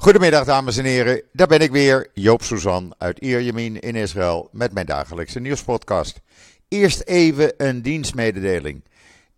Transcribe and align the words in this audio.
Goedemiddag 0.00 0.44
dames 0.44 0.76
en 0.76 0.84
heren, 0.84 1.22
daar 1.32 1.46
ben 1.46 1.60
ik 1.60 1.70
weer, 1.70 2.10
Joop 2.14 2.42
Suzan 2.42 2.94
uit 2.98 3.18
Ierjemien 3.18 3.80
in 3.80 3.94
Israël 3.94 4.48
met 4.52 4.72
mijn 4.72 4.86
dagelijkse 4.86 5.40
nieuwspodcast. 5.40 6.20
Eerst 6.68 7.00
even 7.00 7.52
een 7.56 7.82
dienstmededeling. 7.82 8.84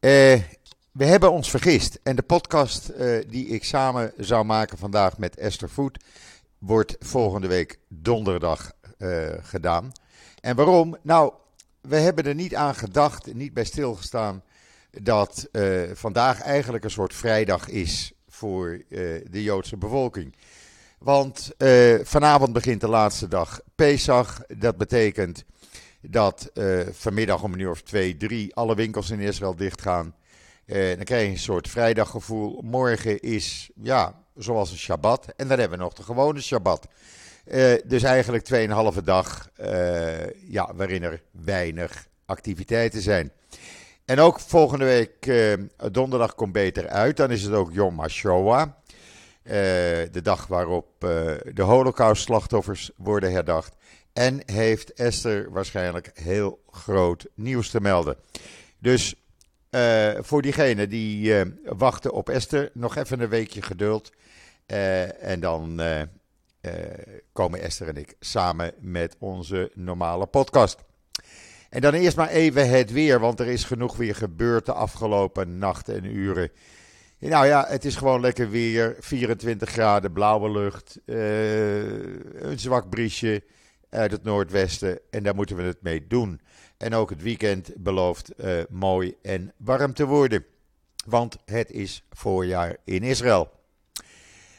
Eh, 0.01 0.41
we 0.93 1.05
hebben 1.05 1.33
ons 1.33 1.51
vergist 1.51 2.01
en 2.03 2.17
de 2.17 2.23
podcast 2.23 2.89
eh, 2.89 3.19
die 3.29 3.47
ik 3.47 3.65
samen 3.65 4.13
zou 4.17 4.45
maken 4.45 4.79
vandaag 4.79 5.19
met 5.19 5.37
Esther 5.37 5.71
Voet 5.71 6.05
wordt 6.59 6.97
volgende 7.01 7.47
week 7.47 7.79
donderdag 7.89 8.73
eh, 8.99 9.29
gedaan. 9.41 9.93
En 10.41 10.57
waarom? 10.57 10.97
Nou, 11.03 11.33
we 11.81 11.97
hebben 11.97 12.25
er 12.25 12.35
niet 12.35 12.55
aan 12.55 12.75
gedacht, 12.75 13.35
niet 13.35 13.55
bij 13.55 13.65
stilgestaan 13.65 14.43
dat 14.91 15.49
vandaag 15.93 16.41
eigenlijk 16.41 16.85
een 16.85 16.91
soort 16.91 17.15
vrijdag 17.15 17.69
is 17.69 18.13
voor 18.43 18.83
eh, 18.91 18.99
de 19.31 19.43
Joodse 19.43 19.77
bevolking. 19.77 20.35
Want 20.99 21.53
eh, 21.57 21.95
vanavond 22.03 22.53
begint 22.53 22.81
de 22.81 22.89
laatste 22.89 23.29
dag 23.29 23.61
Pesach. 23.75 24.43
Dat 24.49 24.77
betekent 24.77 25.45
dat 26.01 26.51
eh, 26.55 26.81
vanmiddag 26.93 27.43
om 27.43 27.53
een 27.53 27.59
uur 27.59 27.71
of 27.71 27.83
twee, 27.83 28.17
drie 28.17 28.55
alle 28.55 28.75
winkels 28.75 29.11
in 29.11 29.21
Israël 29.21 29.57
dichtgaan. 29.57 30.15
Eh, 30.65 30.97
dan 30.97 31.05
krijg 31.05 31.25
je 31.25 31.31
een 31.31 31.39
soort 31.39 31.69
vrijdaggevoel. 31.69 32.61
Morgen 32.63 33.21
is, 33.21 33.71
ja, 33.83 34.25
zoals 34.37 34.71
een 34.71 34.79
Shabbat. 34.79 35.27
En 35.37 35.49
dan 35.49 35.59
hebben 35.59 35.79
we 35.79 35.85
nog 35.85 35.93
de 35.93 36.03
gewone 36.03 36.41
Shabbat. 36.41 36.89
Dus 37.85 38.03
eigenlijk 38.03 38.49
2,5 38.97 39.05
dag 39.05 39.51
eh, 39.57 40.31
ja, 40.51 40.75
waarin 40.75 41.03
er 41.03 41.23
weinig 41.31 42.07
activiteiten 42.27 43.03
zijn. 43.03 43.33
En 44.13 44.21
ook 44.21 44.41
volgende 44.41 44.85
week, 44.85 45.27
eh, 45.27 45.53
donderdag, 45.93 46.35
komt 46.35 46.53
beter 46.53 46.89
uit. 46.89 47.17
Dan 47.17 47.31
is 47.31 47.43
het 47.43 47.53
ook 47.53 47.73
Yom 47.73 47.99
HaShoah. 47.99 48.63
Eh, 48.63 49.53
de 50.11 50.21
dag 50.23 50.47
waarop 50.47 50.87
eh, 50.99 51.09
de 51.53 51.63
Holocaust-slachtoffers 51.63 52.91
worden 52.97 53.33
herdacht. 53.33 53.75
En 54.13 54.43
heeft 54.47 54.93
Esther 54.93 55.51
waarschijnlijk 55.51 56.11
heel 56.15 56.63
groot 56.71 57.27
nieuws 57.35 57.71
te 57.71 57.81
melden. 57.81 58.17
Dus 58.79 59.15
voor 60.21 60.43
diegenen 60.43 60.89
die 60.89 61.35
wachten 61.65 62.13
op 62.13 62.29
Esther, 62.29 62.71
nog 62.75 62.97
even 62.97 63.21
een 63.21 63.29
weekje 63.29 63.63
geduld. 63.63 64.13
En 65.21 65.41
dan 65.41 65.81
komen 67.33 67.61
Esther 67.61 67.89
en 67.89 67.97
ik 67.97 68.15
samen 68.21 68.73
met 68.81 69.17
onze 69.19 69.71
normale 69.75 70.27
podcast. 70.27 70.79
En 71.73 71.81
dan 71.81 71.93
eerst 71.93 72.17
maar 72.17 72.29
even 72.29 72.69
het 72.69 72.93
weer, 72.93 73.21
want 73.21 73.41
er 73.41 73.47
is 73.47 73.65
genoeg 73.65 73.97
weer 73.97 74.15
gebeurd 74.15 74.67
de 74.67 74.73
afgelopen 74.73 75.59
nachten 75.59 75.95
en 75.95 76.05
uren. 76.05 76.51
Nou 77.19 77.47
ja, 77.47 77.65
het 77.69 77.85
is 77.85 77.97
gewoon 77.97 78.21
lekker 78.21 78.51
weer. 78.51 78.97
24 79.01 79.71
graden, 79.71 80.13
blauwe 80.13 80.51
lucht. 80.51 80.99
eh, 81.05 81.83
een 82.43 82.59
zwak 82.59 82.91
briesje 82.91 83.43
uit 83.91 84.11
het 84.11 84.23
noordwesten. 84.23 84.99
En 85.11 85.23
daar 85.23 85.35
moeten 85.35 85.57
we 85.57 85.63
het 85.63 85.83
mee 85.83 86.07
doen. 86.07 86.41
En 86.77 86.95
ook 86.95 87.11
het 87.11 87.23
weekend 87.23 87.71
belooft 87.77 88.35
eh, 88.35 88.53
mooi 88.69 89.15
en 89.23 89.53
warm 89.57 89.95
te 89.95 90.07
worden. 90.07 90.45
Want 91.07 91.37
het 91.45 91.71
is 91.71 92.05
voorjaar 92.11 92.77
in 92.85 93.03
Israël. 93.03 93.51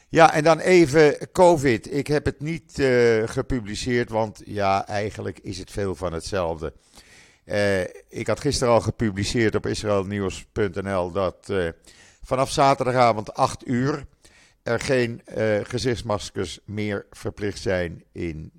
Ja, 0.08 0.32
en 0.32 0.44
dan 0.44 0.58
even 0.58 1.32
COVID. 1.32 1.92
Ik 1.94 2.06
heb 2.06 2.24
het 2.24 2.40
niet 2.40 2.78
eh, 2.78 3.22
gepubliceerd, 3.24 4.10
want 4.10 4.42
ja, 4.44 4.86
eigenlijk 4.86 5.38
is 5.38 5.58
het 5.58 5.70
veel 5.70 5.94
van 5.94 6.12
hetzelfde. 6.12 6.72
Eh, 7.44 7.80
ik 8.08 8.26
had 8.26 8.40
gisteren 8.40 8.74
al 8.74 8.80
gepubliceerd 8.80 9.54
op 9.54 9.66
israelnieuws.nl 9.66 11.10
dat 11.10 11.48
eh, 11.48 11.68
vanaf 12.22 12.50
zaterdagavond 12.50 13.34
8 13.34 13.68
uur 13.68 14.06
er 14.62 14.80
geen 14.80 15.22
eh, 15.24 15.60
gezichtsmaskers 15.62 16.60
meer 16.64 17.06
verplicht 17.10 17.60
zijn 17.60 18.04
in 18.12 18.52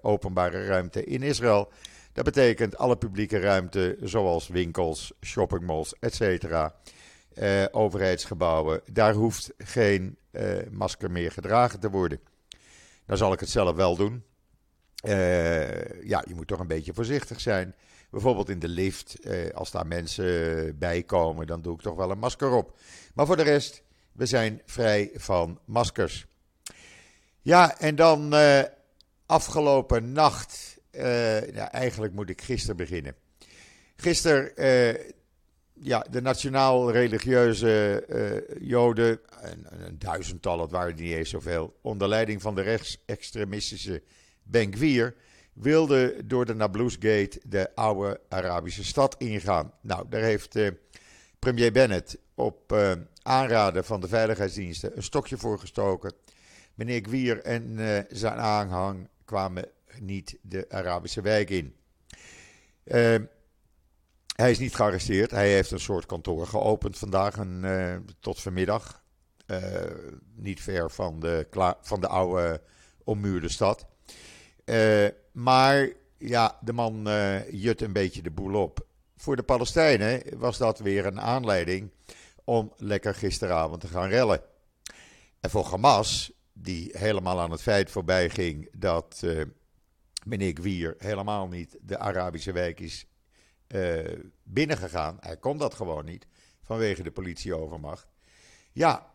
openbare 0.00 0.66
ruimte 0.66 1.04
in 1.04 1.22
Israël. 1.22 1.72
Dat 2.12 2.24
betekent 2.24 2.76
alle 2.76 2.96
publieke 2.96 3.38
ruimte, 3.38 3.96
zoals 4.00 4.48
winkels, 4.48 5.12
shoppingmalls, 5.20 5.94
etc. 6.00 6.68
overheidsgebouwen, 7.70 8.80
daar 8.92 9.14
hoeft 9.14 9.52
geen 9.58 10.16
masker 10.70 11.10
meer 11.10 11.32
gedragen 11.32 11.80
te 11.80 11.90
worden. 11.90 12.20
Dan 13.06 13.16
zal 13.16 13.32
ik 13.32 13.40
het 13.40 13.48
zelf 13.48 13.76
wel 13.76 13.96
doen. 13.96 14.24
Ja, 16.02 16.24
je 16.26 16.34
moet 16.34 16.46
toch 16.46 16.60
een 16.60 16.66
beetje 16.66 16.94
voorzichtig 16.94 17.40
zijn. 17.40 17.74
Bijvoorbeeld 18.12 18.48
in 18.48 18.58
de 18.58 18.68
lift, 18.68 19.20
eh, 19.20 19.54
als 19.54 19.70
daar 19.70 19.86
mensen 19.86 20.78
bij 20.78 21.02
komen, 21.02 21.46
dan 21.46 21.62
doe 21.62 21.74
ik 21.74 21.80
toch 21.80 21.96
wel 21.96 22.10
een 22.10 22.18
masker 22.18 22.50
op. 22.50 22.78
Maar 23.14 23.26
voor 23.26 23.36
de 23.36 23.42
rest, 23.42 23.82
we 24.12 24.26
zijn 24.26 24.62
vrij 24.66 25.10
van 25.14 25.58
maskers. 25.64 26.26
Ja, 27.40 27.78
en 27.78 27.96
dan 27.96 28.34
eh, 28.34 28.62
afgelopen 29.26 30.12
nacht, 30.12 30.78
eh, 30.90 31.74
eigenlijk 31.74 32.12
moet 32.12 32.30
ik 32.30 32.42
gisteren 32.42 32.76
beginnen. 32.76 33.14
Gisteren, 33.96 34.56
eh, 34.56 35.12
ja, 35.72 36.06
de 36.10 36.20
nationaal-religieuze 36.20 38.04
eh, 38.08 38.68
Joden, 38.68 39.20
een, 39.40 39.66
een 39.70 39.98
duizendtal, 39.98 40.60
het 40.60 40.70
waren 40.70 40.94
niet 40.94 41.12
eens 41.12 41.30
zoveel, 41.30 41.78
onder 41.82 42.08
leiding 42.08 42.42
van 42.42 42.54
de 42.54 42.62
rechtsextremistische 42.62 44.02
Ben 44.42 44.78
Gvir, 45.52 45.62
wilden 45.62 46.28
door 46.28 46.46
de 46.46 46.54
Nablusgate 46.54 47.40
de 47.46 47.74
oude 47.74 48.20
Arabische 48.28 48.84
stad 48.84 49.14
ingaan. 49.18 49.72
Nou, 49.80 50.08
daar 50.08 50.22
heeft 50.22 50.56
eh, 50.56 50.70
premier 51.38 51.72
Bennett 51.72 52.18
op 52.34 52.72
eh, 52.72 52.92
aanraden 53.22 53.84
van 53.84 54.00
de 54.00 54.08
veiligheidsdiensten 54.08 54.96
een 54.96 55.02
stokje 55.02 55.36
voor 55.36 55.58
gestoken. 55.58 56.12
Meneer 56.74 57.02
Gwier 57.02 57.42
en 57.42 57.78
eh, 57.78 58.04
zijn 58.08 58.38
aanhang 58.38 59.08
kwamen 59.24 59.64
niet 59.98 60.38
de 60.42 60.66
Arabische 60.68 61.20
wijk 61.20 61.50
in. 61.50 61.74
Eh, 62.84 63.16
hij 64.36 64.50
is 64.50 64.58
niet 64.58 64.74
gearresteerd. 64.74 65.30
Hij 65.30 65.52
heeft 65.52 65.70
een 65.70 65.80
soort 65.80 66.06
kantoor 66.06 66.46
geopend 66.46 66.98
vandaag 66.98 67.36
en, 67.36 68.06
tot 68.20 68.40
vanmiddag. 68.40 69.00
Niet 70.34 70.60
ver 70.60 70.90
van 70.90 71.20
de, 71.20 71.46
van 71.80 72.00
de 72.00 72.06
oude 72.06 72.62
ommuurde 73.04 73.48
stad. 73.48 73.86
Eh, 74.64 75.06
maar 75.32 75.92
ja, 76.18 76.58
de 76.60 76.72
man 76.72 77.08
eh, 77.08 77.50
jut 77.50 77.80
een 77.80 77.92
beetje 77.92 78.22
de 78.22 78.30
boel 78.30 78.62
op. 78.62 78.86
Voor 79.16 79.36
de 79.36 79.42
Palestijnen 79.42 80.22
was 80.38 80.58
dat 80.58 80.78
weer 80.78 81.06
een 81.06 81.20
aanleiding 81.20 81.90
om 82.44 82.72
lekker 82.76 83.14
gisteravond 83.14 83.80
te 83.80 83.88
gaan 83.88 84.08
rellen. 84.08 84.40
En 85.40 85.50
voor 85.50 85.64
Hamas, 85.64 86.32
die 86.52 86.90
helemaal 86.98 87.40
aan 87.40 87.50
het 87.50 87.62
feit 87.62 87.90
voorbij 87.90 88.30
ging 88.30 88.68
dat 88.72 89.20
eh, 89.24 89.42
meneer 90.24 90.54
Gwier 90.54 90.94
helemaal 90.98 91.48
niet 91.48 91.78
de 91.80 91.98
Arabische 91.98 92.52
wijk 92.52 92.80
is 92.80 93.06
eh, 93.66 94.18
binnengegaan. 94.42 95.16
Hij 95.20 95.36
kon 95.36 95.58
dat 95.58 95.74
gewoon 95.74 96.04
niet 96.04 96.26
vanwege 96.62 97.02
de 97.02 97.10
politieovermacht. 97.10 98.06
Ja, 98.72 99.10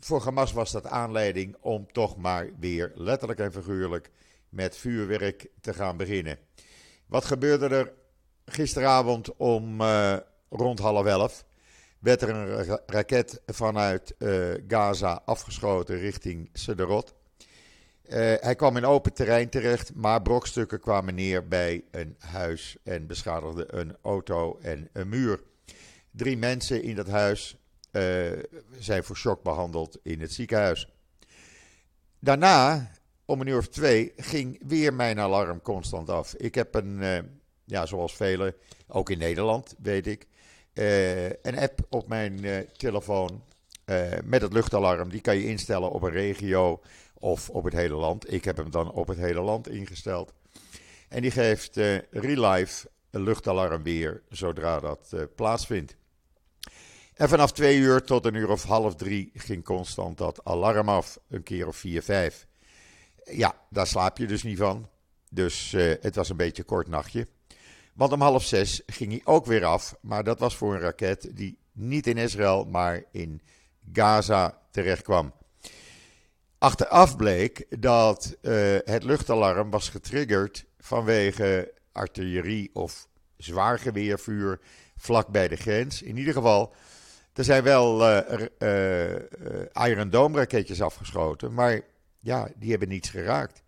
voor 0.00 0.22
Hamas 0.22 0.52
was 0.52 0.72
dat 0.72 0.86
aanleiding 0.86 1.56
om 1.60 1.92
toch 1.92 2.16
maar 2.16 2.50
weer 2.58 2.92
letterlijk 2.94 3.40
en 3.40 3.52
figuurlijk 3.52 4.10
met 4.52 4.76
vuurwerk 4.76 5.46
te 5.60 5.74
gaan 5.74 5.96
beginnen. 5.96 6.38
Wat 7.06 7.24
gebeurde 7.24 7.68
er 7.68 7.92
gisteravond 8.44 9.36
om 9.36 9.80
eh, 9.80 10.16
rond 10.50 10.78
half 10.78 11.06
elf? 11.06 11.44
Werd 11.98 12.22
er 12.22 12.28
een 12.28 12.64
ra- 12.64 12.82
raket 12.86 13.42
vanuit 13.46 14.14
eh, 14.18 14.50
Gaza 14.68 15.22
afgeschoten 15.24 15.98
richting 15.98 16.50
Sderot. 16.52 17.14
Eh, 18.02 18.34
hij 18.40 18.54
kwam 18.54 18.76
in 18.76 18.84
open 18.84 19.12
terrein 19.12 19.48
terecht, 19.48 19.94
maar 19.94 20.22
brokstukken 20.22 20.80
kwamen 20.80 21.14
neer 21.14 21.48
bij 21.48 21.84
een 21.90 22.16
huis 22.18 22.76
en 22.82 23.06
beschadigden 23.06 23.78
een 23.78 23.96
auto 24.02 24.58
en 24.58 24.88
een 24.92 25.08
muur. 25.08 25.42
Drie 26.10 26.36
mensen 26.36 26.82
in 26.82 26.96
dat 26.96 27.08
huis 27.08 27.56
zijn 28.78 29.04
voor 29.04 29.16
shock 29.16 29.42
behandeld 29.42 29.98
in 30.02 30.20
het 30.20 30.32
ziekenhuis. 30.32 30.88
Daarna, 32.18 32.90
om 33.32 33.40
een 33.40 33.46
uur 33.46 33.58
of 33.58 33.68
twee, 33.68 34.12
ging 34.16 34.62
weer 34.66 34.94
mijn 34.94 35.18
alarm 35.18 35.62
constant 35.62 36.10
af. 36.10 36.34
Ik 36.34 36.54
heb 36.54 36.74
een, 36.74 37.02
eh, 37.02 37.18
ja, 37.64 37.86
zoals 37.86 38.16
velen, 38.16 38.54
ook 38.88 39.10
in 39.10 39.18
Nederland, 39.18 39.74
weet 39.82 40.06
ik, 40.06 40.26
eh, 40.72 41.26
een 41.26 41.58
app 41.58 41.80
op 41.90 42.08
mijn 42.08 42.44
eh, 42.44 42.58
telefoon 42.58 43.42
met 44.24 44.42
het 44.42 44.52
luchtalarm. 44.52 45.08
Die 45.08 45.20
kan 45.20 45.36
je 45.36 45.46
instellen 45.46 45.90
op 45.90 46.02
een 46.02 46.10
regio 46.10 46.80
of 47.14 47.50
op 47.50 47.64
het 47.64 47.72
hele 47.72 47.94
land. 47.94 48.32
Ik 48.32 48.44
heb 48.44 48.56
hem 48.56 48.70
dan 48.70 48.92
op 48.92 49.08
het 49.08 49.18
hele 49.18 49.40
land 49.40 49.68
ingesteld. 49.68 50.32
En 51.08 51.22
die 51.22 51.30
geeft 51.30 51.76
relive 52.10 52.88
een 53.10 53.22
luchtalarm 53.22 53.82
weer 53.82 54.22
zodra 54.28 54.80
dat 54.80 55.14
plaatsvindt. 55.34 55.96
En 57.14 57.28
vanaf 57.28 57.52
twee 57.52 57.78
uur 57.78 58.04
tot 58.04 58.26
een 58.26 58.34
uur 58.34 58.50
of 58.50 58.62
half 58.62 58.94
drie 58.94 59.30
ging 59.34 59.64
constant 59.64 60.18
dat 60.18 60.44
alarm 60.44 60.88
af. 60.88 61.18
Een 61.28 61.42
keer 61.42 61.66
of 61.66 61.76
vier, 61.76 62.02
vijf. 62.02 62.46
Ja, 63.24 63.54
daar 63.70 63.86
slaap 63.86 64.18
je 64.18 64.26
dus 64.26 64.42
niet 64.42 64.58
van. 64.58 64.88
Dus 65.30 65.72
eh, 65.72 65.94
het 66.00 66.14
was 66.14 66.28
een 66.28 66.36
beetje 66.36 66.62
een 66.62 66.68
kort 66.68 66.88
nachtje. 66.88 67.28
Want 67.94 68.12
om 68.12 68.20
half 68.20 68.44
zes 68.44 68.82
ging 68.86 69.10
hij 69.10 69.20
ook 69.24 69.46
weer 69.46 69.64
af. 69.64 69.94
Maar 70.00 70.24
dat 70.24 70.38
was 70.38 70.56
voor 70.56 70.74
een 70.74 70.80
raket 70.80 71.30
die 71.36 71.58
niet 71.72 72.06
in 72.06 72.16
Israël, 72.16 72.64
maar 72.64 73.02
in 73.12 73.42
Gaza 73.92 74.58
terecht 74.70 75.02
kwam. 75.02 75.32
Achteraf 76.58 77.16
bleek 77.16 77.66
dat 77.80 78.36
het 78.84 79.02
luchtalarm 79.02 79.70
was 79.70 79.88
getriggerd 79.88 80.64
vanwege 80.78 81.72
artillerie 81.92 82.70
of 82.72 83.08
zwaargeweervuur 83.36 84.60
vlak 84.96 85.28
bij 85.28 85.48
de 85.48 85.56
grens. 85.56 86.02
In 86.02 86.16
ieder 86.16 86.32
geval, 86.32 86.74
er 87.32 87.44
zijn 87.44 87.62
wel 87.62 88.08
Iron 89.72 90.10
Dome 90.10 90.38
raketjes 90.38 90.82
afgeschoten, 90.82 91.54
maar 91.54 91.80
ja, 92.22 92.48
die 92.56 92.70
hebben 92.70 92.88
niets 92.88 93.08
geraakt. 93.08 93.62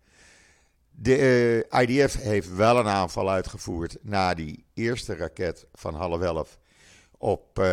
De 0.91 1.65
IDF 1.69 2.21
heeft 2.21 2.55
wel 2.55 2.79
een 2.79 2.87
aanval 2.87 3.29
uitgevoerd 3.29 3.97
na 4.01 4.33
die 4.33 4.65
eerste 4.73 5.15
raket 5.15 5.65
van 5.73 5.95
half 5.95 6.21
elf 6.21 6.59
op 7.17 7.67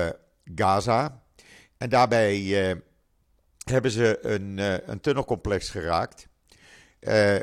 Gaza. 0.54 1.22
En 1.76 1.88
daarbij 1.88 2.38
hebben 3.64 3.90
ze 3.90 4.18
een, 4.22 4.58
een 4.90 5.00
tunnelcomplex 5.00 5.70
geraakt 5.70 6.28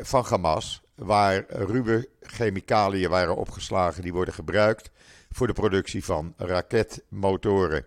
van 0.02 0.26
Hamas 0.26 0.82
waar 0.96 1.46
ruwe 1.48 2.10
chemicaliën 2.22 3.10
waren 3.10 3.36
opgeslagen 3.36 4.02
die 4.02 4.14
worden 4.14 4.34
gebruikt 4.34 4.92
voor 5.30 5.48
de 5.48 5.54
productie 5.54 6.04
van 6.04 6.34
raketmotoren. 6.38 7.86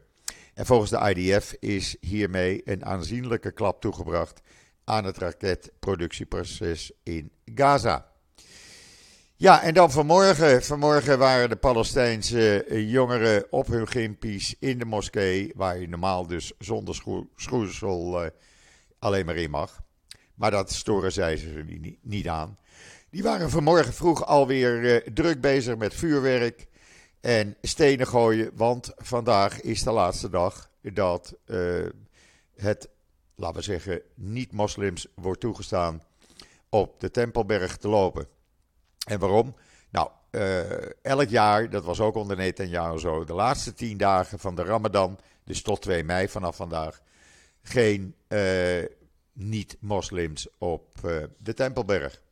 En 0.54 0.66
volgens 0.66 0.90
de 0.90 1.14
IDF 1.14 1.54
is 1.60 1.96
hiermee 2.00 2.62
een 2.64 2.84
aanzienlijke 2.84 3.52
klap 3.52 3.80
toegebracht 3.80 4.40
aan 4.84 5.04
het 5.04 5.18
raketproductieproces 5.18 6.92
in 7.02 7.30
Gaza. 7.54 8.12
Ja, 9.36 9.62
en 9.62 9.74
dan 9.74 9.90
vanmorgen. 9.90 10.62
Vanmorgen 10.62 11.18
waren 11.18 11.48
de 11.48 11.56
Palestijnse 11.56 12.64
jongeren 12.68 13.46
op 13.50 13.66
hun 13.66 13.88
gimpies 13.88 14.54
in 14.58 14.78
de 14.78 14.84
moskee, 14.84 15.52
waar 15.56 15.78
je 15.78 15.88
normaal 15.88 16.26
dus 16.26 16.52
zonder 16.58 17.02
schoeisel 17.36 18.24
uh, 18.24 18.30
alleen 18.98 19.26
maar 19.26 19.36
in 19.36 19.50
mag. 19.50 19.82
Maar 20.34 20.50
dat 20.50 20.72
storen 20.72 21.12
zij 21.12 21.36
ze 21.36 21.64
niet, 21.66 21.98
niet 22.02 22.28
aan. 22.28 22.58
Die 23.10 23.22
waren 23.22 23.50
vanmorgen 23.50 23.92
vroeg 23.92 24.26
alweer 24.26 24.80
uh, 24.82 24.96
druk 25.14 25.40
bezig 25.40 25.76
met 25.76 25.94
vuurwerk 25.94 26.66
en 27.20 27.56
stenen 27.62 28.06
gooien. 28.06 28.50
Want 28.54 28.92
vandaag 28.96 29.60
is 29.60 29.82
de 29.82 29.92
laatste 29.92 30.30
dag 30.30 30.70
dat 30.82 31.34
het, 32.54 32.88
laten 33.42 33.56
we 33.56 33.62
zeggen, 33.62 34.02
niet-moslims 34.14 35.06
wordt 35.14 35.40
toegestaan 35.40 36.02
op 36.68 37.00
de 37.00 37.10
Tempelberg 37.10 37.76
te 37.76 37.88
lopen. 37.88 38.26
En 39.06 39.18
waarom? 39.18 39.54
Nou, 39.90 40.10
uh, 40.30 41.04
elk 41.04 41.28
jaar, 41.28 41.70
dat 41.70 41.84
was 41.84 42.00
ook 42.00 42.14
onder 42.14 42.36
Netanyahu 42.36 42.98
zo, 42.98 43.24
de 43.24 43.32
laatste 43.32 43.74
tien 43.74 43.96
dagen 43.96 44.38
van 44.38 44.54
de 44.54 44.62
Ramadan, 44.62 45.18
dus 45.44 45.62
tot 45.62 45.82
2 45.82 46.04
mei 46.04 46.28
vanaf 46.28 46.56
vandaag, 46.56 47.02
geen 47.62 48.14
niet-moslims 49.32 50.48
op 50.58 50.86
de 51.38 51.54
Tempelberg. 51.54 52.22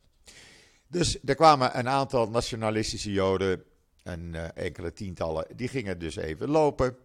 Dus 0.86 1.18
er 1.24 1.34
kwamen 1.34 1.78
een 1.78 1.88
aantal 1.88 2.28
nationalistische 2.28 3.12
Joden, 3.12 3.64
en 4.02 4.54
enkele 4.54 4.92
tientallen, 4.92 5.46
die 5.56 5.68
gingen 5.68 5.98
dus 5.98 6.16
even 6.16 6.48
lopen. 6.48 6.96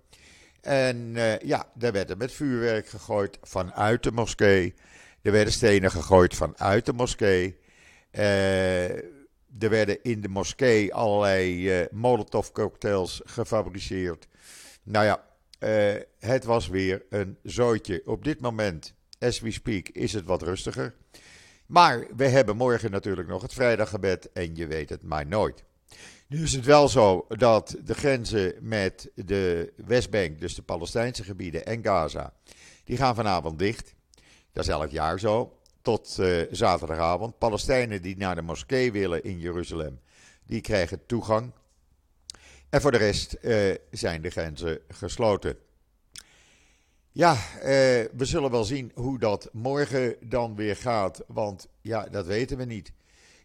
En 0.65 0.97
uh, 0.97 1.39
ja, 1.39 1.67
daar 1.73 1.91
werd 1.91 2.09
er 2.09 2.17
met 2.17 2.31
vuurwerk 2.31 2.87
gegooid 2.87 3.37
vanuit 3.41 4.03
de 4.03 4.11
moskee. 4.11 4.73
Er 5.21 5.31
werden 5.31 5.53
stenen 5.53 5.91
gegooid 5.91 6.35
vanuit 6.35 6.85
de 6.85 6.93
moskee. 6.93 7.57
Uh, 8.11 8.89
er 9.59 9.69
werden 9.69 10.03
in 10.03 10.21
de 10.21 10.27
moskee 10.27 10.93
allerlei 10.93 11.79
uh, 11.79 11.85
molotovcocktails 11.91 13.21
gefabriceerd. 13.25 14.27
Nou 14.83 15.05
ja, 15.05 15.23
het 16.19 16.43
was 16.43 16.67
weer 16.67 17.03
een 17.09 17.37
zooitje. 17.43 18.01
Op 18.05 18.23
dit 18.23 18.41
moment, 18.41 18.93
as 19.19 19.39
we 19.39 19.51
speak, 19.51 19.89
is 19.89 20.13
het 20.13 20.25
wat 20.25 20.41
rustiger. 20.41 20.93
Maar 21.65 22.07
we 22.15 22.27
hebben 22.27 22.55
morgen 22.55 22.91
natuurlijk 22.91 23.27
nog 23.27 23.41
het 23.41 23.53
vrijdaggebed 23.53 24.31
en 24.31 24.55
je 24.55 24.67
weet 24.67 24.89
het 24.89 25.03
maar 25.03 25.27
nooit. 25.27 25.63
Nu 26.27 26.43
is 26.43 26.53
het 26.53 26.65
wel 26.65 26.89
zo 26.89 27.25
dat 27.27 27.75
de 27.83 27.93
grenzen 27.93 28.53
met 28.59 29.09
de 29.15 29.73
Westbank, 29.75 30.39
dus 30.39 30.55
de 30.55 30.61
Palestijnse 30.61 31.23
gebieden 31.23 31.65
en 31.65 31.83
Gaza, 31.83 32.33
die 32.83 32.97
gaan 32.97 33.15
vanavond 33.15 33.59
dicht. 33.59 33.95
Dat 34.51 34.63
is 34.63 34.69
elk 34.69 34.89
jaar 34.89 35.19
zo. 35.19 35.59
Tot 35.81 36.17
uh, 36.19 36.41
zaterdagavond. 36.51 37.37
Palestijnen 37.37 38.01
die 38.01 38.17
naar 38.17 38.35
de 38.35 38.41
moskee 38.41 38.91
willen 38.91 39.23
in 39.23 39.39
Jeruzalem, 39.39 39.99
die 40.45 40.61
krijgen 40.61 41.05
toegang. 41.05 41.51
En 42.69 42.81
voor 42.81 42.91
de 42.91 42.97
rest 42.97 43.37
uh, 43.41 43.75
zijn 43.91 44.21
de 44.21 44.29
grenzen 44.29 44.79
gesloten. 44.87 45.57
Ja, 47.11 47.33
eh, 47.33 47.69
we 48.13 48.25
zullen 48.25 48.51
wel 48.51 48.63
zien 48.63 48.91
hoe 48.95 49.19
dat 49.19 49.49
morgen 49.51 50.15
dan 50.21 50.55
weer 50.55 50.75
gaat. 50.75 51.23
Want 51.27 51.67
ja, 51.81 52.03
dat 52.03 52.25
weten 52.25 52.57
we 52.57 52.65
niet. 52.65 52.87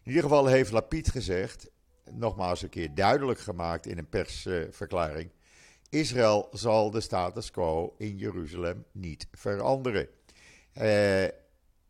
In 0.03 0.07
ieder 0.07 0.23
geval 0.23 0.45
heeft 0.45 0.71
Lapid 0.71 1.09
gezegd, 1.09 1.69
nogmaals 2.13 2.61
een 2.61 2.69
keer 2.69 2.95
duidelijk 2.95 3.39
gemaakt 3.39 3.85
in 3.85 3.97
een 3.97 4.09
persverklaring. 4.09 5.31
Israël 5.89 6.47
zal 6.51 6.91
de 6.91 7.01
status 7.01 7.51
quo 7.51 7.95
in 7.97 8.17
Jeruzalem 8.17 8.85
niet 8.91 9.27
veranderen. 9.31 10.07
Uh, 10.73 10.83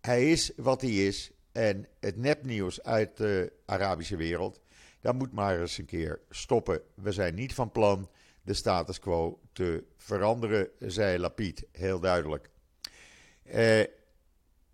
hij 0.02 0.32
is 0.32 0.52
wat 0.56 0.82
hij 0.82 0.92
is. 0.92 1.32
En 1.52 1.88
het 2.00 2.18
nepnieuws 2.18 2.84
uit 2.84 3.18
de 3.18 3.54
Arabische 3.66 4.16
wereld, 4.16 4.62
dat 5.02 5.16
moet 5.16 5.32
maar 5.32 5.62
eens 5.62 5.78
een 5.78 5.86
keer 5.86 6.20
stoppen. 6.30 6.82
We 6.96 7.12
zijn 7.12 7.36
niet 7.36 7.54
van 7.54 7.72
plan 7.72 8.10
de 8.42 8.54
status 8.54 9.00
quo 9.00 9.40
te 9.54 9.84
veranderen, 9.98 10.70
zei 10.80 11.18
Lapid 11.18 11.66
heel 11.72 12.00
duidelijk. 12.00 12.50
Eh, 13.44 13.84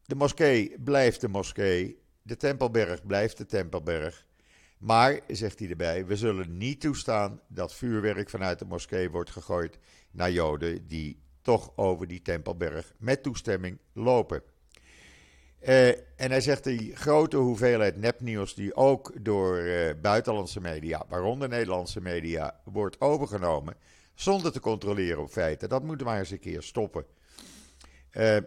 de 0.05 0.15
moskee 0.15 0.75
blijft 0.79 1.21
de 1.21 1.27
moskee, 1.27 2.01
de 2.21 2.37
Tempelberg 2.37 3.05
blijft 3.05 3.37
de 3.37 3.45
Tempelberg. 3.45 4.25
Maar, 4.77 5.19
zegt 5.27 5.59
hij 5.59 5.69
erbij, 5.69 6.05
we 6.05 6.15
zullen 6.15 6.57
niet 6.57 6.81
toestaan 6.81 7.41
dat 7.47 7.73
vuurwerk 7.73 8.29
vanuit 8.29 8.59
de 8.59 8.65
moskee 8.65 9.09
wordt 9.09 9.29
gegooid 9.29 9.77
naar 10.11 10.31
Joden 10.31 10.87
die 10.87 11.19
toch 11.41 11.71
over 11.75 12.07
die 12.07 12.21
Tempelberg 12.21 12.93
met 12.97 13.23
toestemming 13.23 13.77
lopen. 13.93 14.41
Uh, 15.61 15.87
en 15.87 16.29
hij 16.31 16.41
zegt 16.41 16.63
die 16.63 16.95
grote 16.95 17.37
hoeveelheid 17.37 17.97
nepnieuws 17.97 18.55
die 18.55 18.75
ook 18.75 19.13
door 19.21 19.57
uh, 19.57 19.89
buitenlandse 20.01 20.61
media, 20.61 21.05
waaronder 21.09 21.49
Nederlandse 21.49 22.01
media, 22.01 22.59
wordt 22.63 23.01
overgenomen, 23.01 23.75
zonder 24.13 24.51
te 24.51 24.59
controleren 24.59 25.21
op 25.21 25.29
feiten, 25.29 25.69
dat 25.69 25.83
moeten 25.83 26.05
we 26.05 26.11
maar 26.11 26.19
eens 26.19 26.31
een 26.31 26.39
keer 26.39 26.61
stoppen. 26.61 27.05
Uh, 28.13 28.37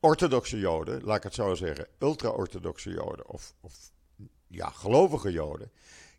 orthodoxe 0.00 0.58
Joden, 0.58 1.04
laat 1.04 1.16
ik 1.16 1.22
het 1.22 1.34
zo 1.34 1.54
zeggen, 1.54 1.86
ultra-orthodoxe 1.98 2.90
Joden, 2.90 3.28
of, 3.28 3.54
of 3.60 3.92
ja, 4.46 4.70
gelovige 4.70 5.32
Joden, 5.32 5.70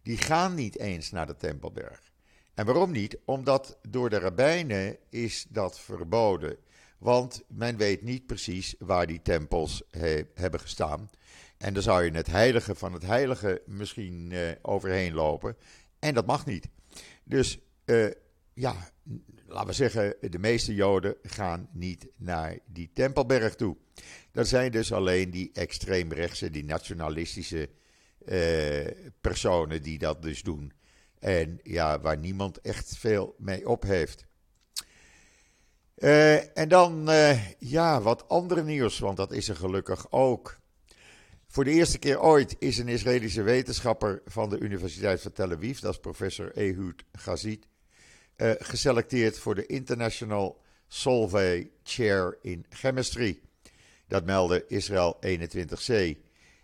die 0.02 0.18
gaan 0.18 0.54
niet 0.54 0.78
eens 0.80 1.12
naar 1.12 1.28
de 1.28 1.36
Tempelberg. 1.36 2.12
En 2.54 2.66
waarom 2.66 2.92
niet? 2.92 3.18
Omdat 3.26 3.78
door 3.90 4.10
de 4.10 4.20
rabbijnen 4.20 4.98
is 5.10 5.46
dat 5.50 5.80
verboden. 5.80 6.58
Want 6.98 7.44
men 7.48 7.78
weet 7.78 8.02
niet 8.02 8.26
precies 8.26 8.76
waar 8.80 9.08
die 9.08 9.22
tempels 9.22 9.84
he, 9.92 10.24
hebben 10.34 10.60
gestaan. 10.60 11.10
En 11.58 11.74
dan 11.74 11.84
zou 11.84 12.04
je 12.04 12.12
het 12.12 12.28
heilige 12.28 12.76
van 12.76 12.94
het 12.94 13.04
heilige 13.04 13.62
misschien 13.66 14.32
uh, 14.32 14.52
overheen 14.62 15.14
lopen. 15.14 15.58
En 16.00 16.14
dat 16.14 16.26
mag 16.26 16.46
niet. 16.46 16.70
Dus 17.24 17.60
uh, 17.86 18.12
ja, 18.58 18.92
laten 19.46 19.68
we 19.68 19.74
zeggen, 19.74 20.16
de 20.20 20.40
meeste 20.40 20.74
Joden 20.74 21.16
gaan 21.22 21.70
niet 21.72 22.08
naar 22.16 22.60
die 22.66 22.90
Tempelberg 22.94 23.56
toe. 23.56 23.78
Dat 24.32 24.48
zijn 24.48 24.72
dus 24.72 24.92
alleen 24.92 25.32
die 25.32 25.50
extreemrechtse, 25.54 26.52
die 26.52 26.66
nationalistische 26.66 27.70
uh, 28.26 28.88
personen 29.22 29.82
die 29.82 29.98
dat 29.98 30.22
dus 30.22 30.44
doen. 30.44 30.74
En 31.20 31.60
ja, 31.64 32.00
waar 32.00 32.18
niemand 32.18 32.62
echt 32.62 32.98
veel 32.98 33.36
mee 33.38 33.70
op 33.70 33.84
heeft. 33.84 34.26
Uh, 35.98 36.58
en 36.58 36.70
dan, 36.70 37.10
uh, 37.10 37.50
ja, 37.60 38.02
wat 38.02 38.30
andere 38.30 38.64
nieuws, 38.64 39.00
want 39.00 39.18
dat 39.18 39.32
is 39.32 39.50
er 39.50 39.56
gelukkig 39.56 40.12
ook. 40.12 40.60
Voor 41.48 41.64
de 41.64 41.72
eerste 41.72 41.98
keer 42.00 42.22
ooit 42.22 42.56
is 42.60 42.78
een 42.78 42.88
Israëlische 42.88 43.42
wetenschapper 43.42 44.22
van 44.26 44.50
de 44.50 44.60
Universiteit 44.60 45.22
van 45.22 45.32
Tel 45.32 45.52
Aviv, 45.52 45.80
dat 45.80 45.94
is 45.94 46.00
professor 46.00 46.52
Ehud 46.56 47.04
Gazit, 47.12 47.68
uh, 48.38 48.52
geselecteerd 48.58 49.40
voor 49.40 49.56
de 49.56 49.66
International 49.66 50.62
Solvay 50.88 51.72
Chair 51.84 52.38
in 52.42 52.66
Chemistry. 52.70 53.40
Dat 54.08 54.26
meldde 54.26 54.66
Israël 54.68 55.20
21C. 55.26 56.18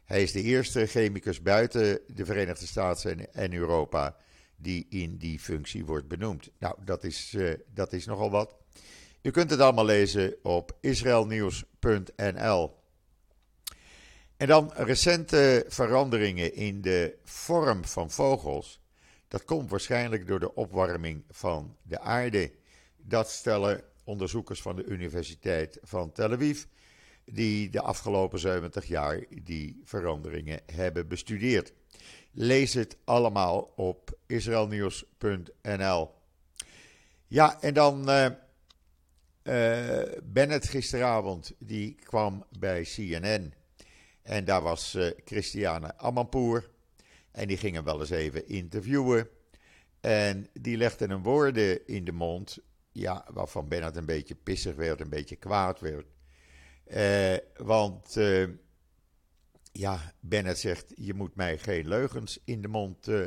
Hij 0.06 0.22
is 0.22 0.32
de 0.32 0.42
eerste 0.42 0.86
chemicus 0.86 1.42
buiten 1.42 2.00
de 2.08 2.26
Verenigde 2.26 2.66
Staten 2.66 3.34
en 3.34 3.54
Europa 3.54 4.16
die 4.56 4.86
in 4.90 5.18
die 5.18 5.40
functie 5.40 5.86
wordt 5.86 6.08
benoemd. 6.08 6.50
Nou, 6.60 6.76
dat 6.86 7.04
is, 7.04 7.38
dat 7.74 7.94
is 7.94 8.06
nogal 8.06 8.32
wat. 8.32 8.56
U 9.22 9.32
kunt 9.32 9.50
het 9.50 9.60
allemaal 9.60 9.86
lezen 9.86 10.36
op 10.42 10.78
israelnieuws.nl. 10.82 12.76
En 14.38 14.48
dan 14.48 14.72
recente 14.76 15.66
veranderingen 15.68 16.54
in 16.54 16.82
de 16.82 17.16
vorm 17.24 17.86
van 17.86 18.12
vogels. 18.12 18.83
Dat 19.34 19.46
komt 19.46 19.70
waarschijnlijk 19.70 20.28
door 20.28 20.40
de 20.40 20.56
opwarming 20.56 21.24
van 21.30 21.78
de 21.84 22.00
aarde. 22.00 22.52
Dat 22.98 23.30
stellen 23.30 23.84
onderzoekers 24.04 24.62
van 24.62 24.76
de 24.76 24.86
Universiteit 24.86 25.78
van 25.82 26.12
Tel 26.12 26.32
Aviv, 26.32 26.64
die 27.26 27.70
de 27.70 27.82
afgelopen 27.82 28.40
70 28.40 28.86
jaar 28.86 29.26
die 29.44 29.82
veranderingen 29.84 30.60
hebben 30.72 31.08
bestudeerd. 31.08 31.74
Lees 32.32 32.74
het 32.74 32.98
allemaal 33.04 33.74
op 33.76 34.18
israelnieuws.nl. 34.26 36.12
Ja, 37.28 37.62
en 37.62 37.74
dan 37.74 38.10
uh, 38.10 38.26
uh, 39.44 40.02
Bennett 40.24 40.68
gisteravond, 40.68 41.54
die 41.60 41.96
kwam 42.04 42.46
bij 42.60 42.84
CNN. 42.84 43.54
En 44.22 44.46
daar 44.46 44.62
was 44.62 44.96
uh, 44.96 45.12
Christiane 45.26 45.98
Amanpour. 45.98 46.72
En 47.34 47.48
die 47.48 47.58
ging 47.58 47.76
hem 47.76 47.84
wel 47.84 48.00
eens 48.00 48.10
even 48.10 48.48
interviewen. 48.48 49.28
En 50.02 50.48
die 50.54 50.78
legde 50.78 51.06
hem 51.06 51.24
woorden 51.24 51.88
in 51.88 52.06
de 52.06 52.12
mond. 52.12 52.58
Ja, 52.92 53.26
waarvan 53.32 53.68
Bennett 53.68 53.96
een 53.96 54.06
beetje 54.06 54.36
pissig 54.36 54.76
werd, 54.76 55.02
een 55.02 55.10
beetje 55.10 55.36
kwaad 55.36 55.80
werd. 55.80 56.06
want 57.58 58.18
ja, 59.72 60.14
Bennett 60.20 60.60
zegt: 60.60 60.92
Je 60.96 61.14
moet 61.14 61.36
mij 61.36 61.58
geen 61.58 61.88
leugens 61.88 62.40
in 62.46 62.62
de 62.62 62.68
mond 62.68 63.08
uh, 63.08 63.26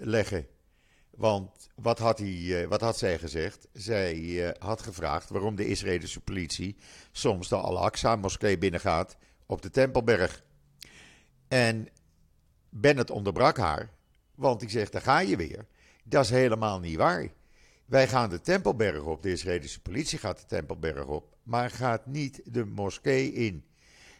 leggen. 0.00 0.46
Want 1.10 1.68
wat 1.74 1.98
had, 1.98 2.18
hij, 2.18 2.68
wat 2.68 2.80
had 2.80 2.98
zij 2.98 3.18
gezegd? 3.18 3.68
Zij 3.72 4.54
had 4.58 4.82
gevraagd 4.82 5.30
waarom 5.30 5.56
de 5.56 5.66
Israëlische 5.66 6.20
politie 6.20 6.76
soms 7.12 7.48
de 7.48 7.56
Al-Aqsa-moskee 7.56 8.58
binnengaat 8.58 9.16
op 9.46 9.62
de 9.62 9.70
Tempelberg. 9.70 10.44
En 11.48 11.88
Bennett 12.80 13.10
onderbrak 13.10 13.56
haar, 13.56 13.90
want 14.34 14.60
die 14.60 14.70
zegt: 14.70 14.92
Daar 14.92 15.02
ga 15.02 15.18
je 15.18 15.36
weer. 15.36 15.66
Dat 16.04 16.24
is 16.24 16.30
helemaal 16.30 16.80
niet 16.80 16.96
waar. 16.96 17.28
Wij 17.86 18.08
gaan 18.08 18.30
de 18.30 18.40
Tempelberg 18.40 19.02
op, 19.02 19.22
de 19.22 19.30
Israëlische 19.30 19.80
politie 19.80 20.18
gaat 20.18 20.38
de 20.38 20.46
Tempelberg 20.46 21.06
op, 21.06 21.36
maar 21.42 21.70
gaat 21.70 22.06
niet 22.06 22.40
de 22.44 22.64
moskee 22.64 23.32
in. 23.32 23.64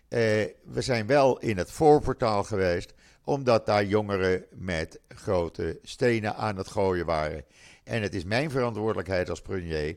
Uh, 0.08 0.20
we 0.64 0.80
zijn 0.80 1.06
wel 1.06 1.38
in 1.38 1.56
het 1.56 1.70
voorportaal 1.70 2.44
geweest, 2.44 2.94
omdat 3.25 3.66
daar 3.66 3.84
jongeren 3.84 4.44
met 4.50 5.00
grote 5.08 5.78
stenen 5.82 6.36
aan 6.36 6.56
het 6.56 6.68
gooien 6.68 7.06
waren. 7.06 7.44
En 7.84 8.02
het 8.02 8.14
is 8.14 8.25
mijn 8.25 8.50
verantwoordelijkheid 8.50 9.30
als 9.30 9.40
premier 9.40 9.96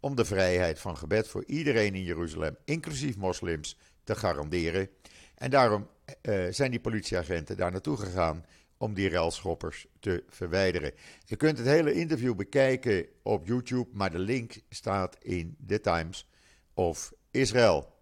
om 0.00 0.16
de 0.16 0.24
vrijheid 0.24 0.78
van 0.78 0.96
gebed 0.96 1.28
voor 1.28 1.44
iedereen 1.46 1.94
in 1.94 2.02
Jeruzalem, 2.02 2.56
inclusief 2.64 3.16
moslims, 3.16 3.78
te 4.08 4.14
garanderen. 4.14 4.88
En 5.34 5.50
daarom 5.50 5.88
uh, 6.22 6.46
zijn 6.50 6.70
die 6.70 6.80
politieagenten 6.80 7.56
daar 7.56 7.70
naartoe 7.70 7.96
gegaan 7.96 8.44
om 8.76 8.94
die 8.94 9.08
relschoppers 9.08 9.86
te 10.00 10.24
verwijderen. 10.28 10.92
Je 11.24 11.36
kunt 11.36 11.58
het 11.58 11.66
hele 11.66 11.92
interview 11.92 12.34
bekijken 12.34 13.06
op 13.22 13.46
YouTube, 13.46 13.88
maar 13.92 14.10
de 14.10 14.18
link 14.18 14.60
staat 14.68 15.16
in 15.22 15.56
The 15.66 15.80
Times 15.80 16.28
of 16.74 17.12
Israel. 17.30 17.96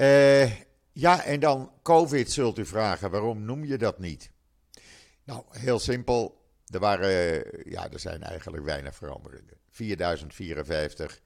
Uh, 0.00 0.60
ja, 0.92 1.24
en 1.24 1.40
dan 1.40 1.72
COVID 1.82 2.30
zult 2.30 2.58
u 2.58 2.66
vragen, 2.66 3.10
waarom 3.10 3.44
noem 3.44 3.64
je 3.64 3.78
dat 3.78 3.98
niet? 3.98 4.30
Nou, 5.24 5.44
heel 5.50 5.78
simpel. 5.78 6.40
Er, 6.66 6.80
waren, 6.80 7.44
ja, 7.64 7.90
er 7.90 8.00
zijn 8.00 8.22
eigenlijk 8.22 8.64
weinig 8.64 8.94
veranderingen. 8.94 9.56
4054 9.70 11.20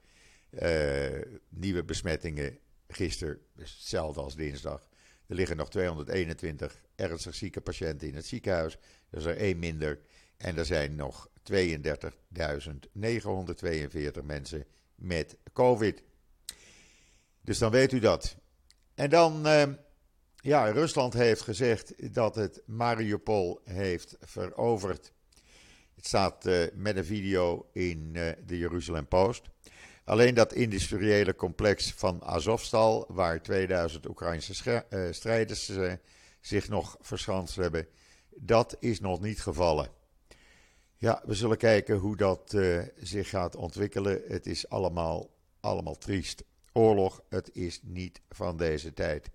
uh, 0.49 1.15
eh, 1.15 1.25
nieuwe 1.49 1.83
besmettingen 1.83 2.59
gisteren, 2.87 3.39
hetzelfde 3.55 4.21
als 4.21 4.35
dinsdag. 4.35 4.87
Er 5.27 5.35
liggen 5.35 5.57
nog 5.57 5.69
221 5.69 6.81
ernstig 6.95 7.35
zieke 7.35 7.61
patiënten 7.61 8.07
in 8.07 8.15
het 8.15 8.25
ziekenhuis. 8.25 8.77
Dat 9.09 9.19
is 9.19 9.25
er 9.25 9.37
één 9.37 9.59
minder. 9.59 9.99
En 10.37 10.57
er 10.57 10.65
zijn 10.65 10.95
nog 10.95 11.29
32.942 11.51 11.53
mensen 14.23 14.65
met 14.95 15.37
COVID. 15.53 16.03
Dus 17.41 17.57
dan 17.57 17.71
weet 17.71 17.91
u 17.91 17.99
dat. 17.99 18.35
En 18.95 19.09
dan, 19.09 19.47
uh, 19.47 19.63
ja, 20.35 20.71
Rusland 20.71 21.13
heeft 21.13 21.41
gezegd 21.41 22.13
dat 22.13 22.35
het 22.35 22.61
Mariupol 22.65 23.61
heeft 23.63 24.15
veroverd. 24.19 25.11
Het 25.95 26.05
staat 26.05 26.45
uh, 26.45 26.63
met 26.73 26.97
een 26.97 27.05
video 27.05 27.69
in 27.73 28.11
uh, 28.13 28.29
de 28.45 28.57
Jeruzalem 28.57 29.07
Post. 29.07 29.41
Alleen 30.07 30.33
dat 30.33 30.53
industriële 30.53 31.35
complex 31.35 31.93
van 31.93 32.23
Azovstal, 32.23 33.05
waar 33.07 33.41
2000 33.41 34.07
Oekraïnse 34.07 34.81
strijders 35.11 35.71
zich 36.41 36.69
nog 36.69 36.97
verschanst 37.01 37.55
hebben, 37.55 37.87
dat 38.35 38.77
is 38.79 38.99
nog 38.99 39.21
niet 39.21 39.41
gevallen. 39.41 39.89
Ja, 40.97 41.21
we 41.25 41.33
zullen 41.33 41.57
kijken 41.57 41.97
hoe 41.97 42.15
dat 42.15 42.55
zich 42.97 43.29
gaat 43.29 43.55
ontwikkelen. 43.55 44.21
Het 44.27 44.45
is 44.45 44.69
allemaal, 44.69 45.29
allemaal 45.59 45.97
triest 45.97 46.43
oorlog. 46.71 47.21
Het 47.29 47.49
is 47.53 47.79
niet 47.83 48.21
van 48.29 48.57
deze 48.57 48.93
tijd. 48.93 49.29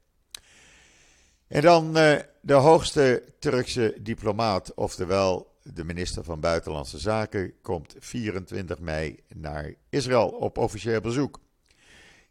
En 1.47 1.63
dan 1.63 1.93
de 2.41 2.53
hoogste 2.53 3.25
Turkse 3.39 3.97
diplomaat, 4.01 4.75
oftewel 4.75 5.52
de 5.63 5.85
minister 5.85 6.25
van 6.25 6.41
Buitenlandse 6.41 6.99
Zaken, 6.99 7.61
komt 7.61 7.95
24 7.99 8.79
mei 8.79 9.21
naar 9.35 9.75
Israël 9.89 10.29
op 10.29 10.59
officieel 10.59 11.01
bezoek. 11.01 11.41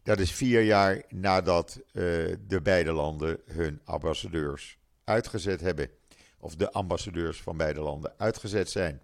Dat 0.03 0.19
is 0.19 0.31
vier 0.31 0.61
jaar 0.61 1.03
nadat 1.09 1.75
uh, 1.77 1.93
de 2.47 2.59
beide 2.63 2.91
landen 2.91 3.39
hun 3.45 3.81
ambassadeurs 3.83 4.77
uitgezet 5.03 5.61
hebben. 5.61 5.89
Of 6.39 6.55
de 6.55 6.71
ambassadeurs 6.71 7.41
van 7.41 7.57
beide 7.57 7.79
landen 7.79 8.13
uitgezet 8.17 8.69
zijn. 8.69 9.01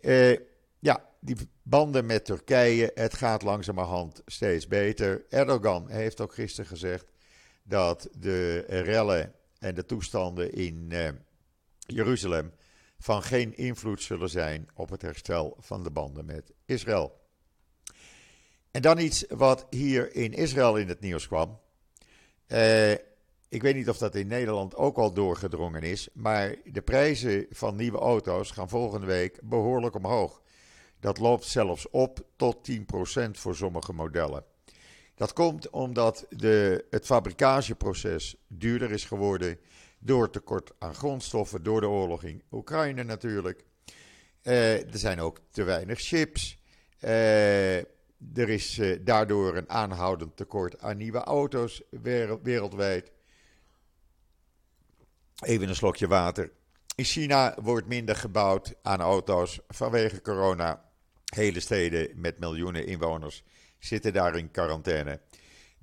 Uh, 0.00 0.36
ja, 0.78 1.04
die 1.20 1.36
banden 1.62 2.06
met 2.06 2.24
Turkije, 2.24 2.90
het 2.94 3.14
gaat 3.14 3.42
langzamerhand 3.42 4.22
steeds 4.26 4.66
beter. 4.66 5.24
Erdogan 5.28 5.88
heeft 5.88 6.20
ook 6.20 6.34
gisteren 6.34 6.70
gezegd 6.70 7.12
dat 7.62 8.08
de 8.18 8.58
rellen 8.58 9.32
en 9.58 9.74
de 9.74 9.84
toestanden 9.84 10.52
in 10.52 10.88
uh, 10.92 11.08
Jeruzalem 11.78 12.52
van 13.04 13.22
geen 13.22 13.56
invloed 13.56 14.02
zullen 14.02 14.30
zijn 14.30 14.68
op 14.74 14.90
het 14.90 15.02
herstel 15.02 15.56
van 15.60 15.82
de 15.82 15.90
banden 15.90 16.24
met 16.24 16.52
Israël. 16.64 17.20
En 18.70 18.82
dan 18.82 18.98
iets 18.98 19.24
wat 19.28 19.66
hier 19.70 20.14
in 20.14 20.32
Israël 20.32 20.76
in 20.76 20.88
het 20.88 21.00
nieuws 21.00 21.26
kwam. 21.26 21.60
Uh, 22.48 22.90
ik 23.48 23.62
weet 23.62 23.74
niet 23.74 23.88
of 23.88 23.98
dat 23.98 24.14
in 24.14 24.26
Nederland 24.26 24.76
ook 24.76 24.96
al 24.96 25.12
doorgedrongen 25.12 25.82
is, 25.82 26.08
maar 26.12 26.56
de 26.64 26.82
prijzen 26.82 27.46
van 27.50 27.76
nieuwe 27.76 27.98
auto's 27.98 28.50
gaan 28.50 28.68
volgende 28.68 29.06
week 29.06 29.38
behoorlijk 29.42 29.94
omhoog. 29.94 30.42
Dat 31.00 31.18
loopt 31.18 31.44
zelfs 31.44 31.90
op 31.90 32.26
tot 32.36 32.70
10% 32.70 33.30
voor 33.30 33.56
sommige 33.56 33.92
modellen. 33.92 34.44
Dat 35.14 35.32
komt 35.32 35.70
omdat 35.70 36.26
de, 36.28 36.84
het 36.90 37.06
fabrikageproces 37.06 38.36
duurder 38.48 38.90
is 38.90 39.04
geworden 39.04 39.58
door 40.04 40.30
tekort 40.30 40.72
aan 40.78 40.94
grondstoffen, 40.94 41.62
door 41.62 41.80
de 41.80 41.88
oorlog 41.88 42.24
in 42.24 42.42
Oekraïne 42.50 43.02
natuurlijk. 43.02 43.64
Uh, 44.42 44.92
er 44.92 44.98
zijn 44.98 45.20
ook 45.20 45.40
te 45.50 45.62
weinig 45.62 46.00
chips. 46.00 46.58
Uh, 47.00 47.76
er 48.34 48.48
is 48.48 48.78
uh, 48.78 48.98
daardoor 49.04 49.56
een 49.56 49.70
aanhoudend 49.70 50.36
tekort 50.36 50.80
aan 50.80 50.96
nieuwe 50.96 51.18
auto's 51.18 51.82
wereldwijd. 52.42 53.12
Even 55.40 55.68
een 55.68 55.76
slokje 55.76 56.06
water. 56.06 56.50
In 56.96 57.04
China 57.04 57.56
wordt 57.62 57.86
minder 57.86 58.16
gebouwd 58.16 58.74
aan 58.82 59.00
auto's 59.00 59.60
vanwege 59.68 60.22
corona. 60.22 60.84
Hele 61.34 61.60
steden 61.60 62.10
met 62.14 62.38
miljoenen 62.38 62.86
inwoners 62.86 63.44
zitten 63.78 64.12
daar 64.12 64.36
in 64.36 64.50
quarantaine. 64.50 65.20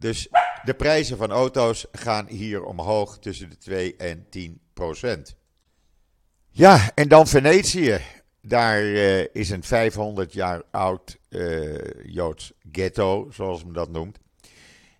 Dus 0.02 0.28
de 0.64 0.74
prijzen 0.74 1.18
van 1.18 1.32
auto's 1.32 1.86
gaan 1.92 2.28
hier 2.28 2.64
omhoog 2.64 3.20
tussen 3.20 3.50
de 3.50 3.58
2 3.58 3.96
en 3.96 4.26
10 4.30 4.62
procent. 4.74 5.36
Ja, 6.50 6.92
en 6.96 7.08
dan 7.08 7.28
Venetië. 7.28 8.00
Daar 8.42 8.84
uh, 8.84 9.26
is 9.34 9.50
een 9.50 9.64
500 9.64 10.34
jaar 10.34 10.62
oud 10.72 11.18
uh, 11.30 11.78
Joods 12.06 12.54
ghetto, 12.72 13.28
zoals 13.32 13.64
men 13.64 13.74
dat 13.74 13.90
noemt. 13.90 14.20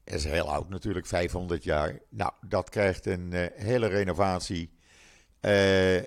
Dat 0.04 0.14
is 0.14 0.24
heel 0.24 0.50
oud 0.50 0.70
natuurlijk, 0.70 1.06
500 1.06 1.64
jaar. 1.64 2.00
Nou, 2.10 2.32
dat 2.48 2.70
krijgt 2.70 3.06
een 3.06 3.30
uh, 3.32 3.46
hele 3.56 3.88
renovatie. 3.88 4.72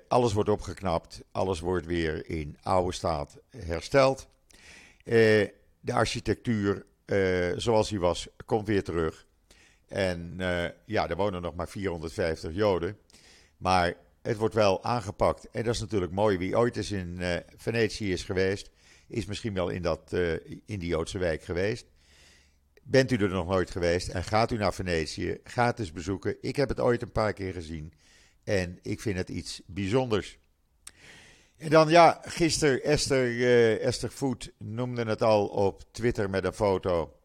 alles 0.09 0.33
wordt 0.33 0.49
opgeknapt, 0.49 1.23
alles 1.33 1.61
wordt 1.61 1.87
weer 1.87 2.29
in 2.31 2.59
oude 2.63 2.93
staat 2.93 3.39
hersteld. 3.57 4.29
Eh, 5.05 5.49
de 5.81 5.93
architectuur 5.93 6.87
eh, 7.05 7.53
zoals 7.57 7.89
die 7.89 8.01
was, 8.01 8.29
komt 8.47 8.67
weer 8.67 8.83
terug. 8.83 9.27
En 9.89 10.35
uh, 10.39 10.65
ja, 10.85 11.09
er 11.09 11.17
wonen 11.17 11.43
nog 11.43 11.55
maar 11.55 11.69
450 11.69 12.55
Joden. 12.55 12.99
Maar 13.57 13.95
het 14.23 14.37
wordt 14.37 14.55
wel 14.55 14.85
aangepakt. 14.85 15.49
En 15.51 15.65
dat 15.65 15.75
is 15.75 15.81
natuurlijk 15.81 16.13
mooi. 16.13 16.39
Wie 16.39 16.57
ooit 16.57 16.77
eens 16.77 16.91
in 16.91 17.17
uh, 17.21 17.37
Venetië 17.57 18.13
is 18.13 18.25
geweest, 18.25 18.71
is 19.09 19.27
misschien 19.27 19.55
wel 19.55 19.69
in, 19.69 19.83
dat, 19.83 20.13
in 20.67 20.79
die 20.79 20.89
Joodse 20.89 21.19
wijk 21.19 21.43
geweest. 21.43 21.87
Bent 22.83 23.11
u 23.11 23.17
er 23.17 23.29
nog 23.29 23.47
nooit 23.47 23.71
geweest 23.71 24.09
en 24.09 24.25
gaat 24.25 24.51
u 24.51 24.57
naar 24.57 24.75
Venetië, 24.75 25.39
ga 25.45 25.67
het 25.67 25.79
eens 25.79 25.93
bezoeken. 25.93 26.37
Ik 26.41 26.57
heb 26.57 26.69
het 26.69 26.81
ooit 26.81 27.03
een 27.03 27.13
paar 27.13 27.33
keer 27.33 27.53
gezien 27.53 27.93
en 28.45 28.79
ik 28.83 29.01
vind 29.01 29.17
het 29.17 29.29
iets 29.29 29.63
bijzonders. 29.67 30.39
En 31.65 31.71
dan 31.71 31.89
ja, 31.89 32.21
gisteren 32.25 32.83
Esther, 32.83 33.31
uh, 33.31 33.85
Esther 33.85 34.11
Voet 34.11 34.53
noemde 34.59 35.05
het 35.05 35.23
al 35.23 35.47
op 35.47 35.83
Twitter 35.91 36.31
met 36.31 36.45
een 36.45 36.53
foto. 36.53 37.17